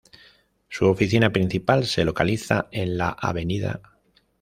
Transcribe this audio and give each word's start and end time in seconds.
Su 0.67 0.87
oficina 0.87 1.31
principal 1.31 1.85
se 1.85 2.03
localiza 2.03 2.67
en 2.71 2.97
la 2.97 3.09
Av. 3.09 3.37